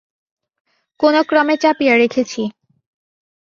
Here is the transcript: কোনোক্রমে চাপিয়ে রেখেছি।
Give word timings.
কোনোক্রমে 0.99 1.55
চাপিয়ে 1.57 1.93
রেখেছি। 1.97 2.41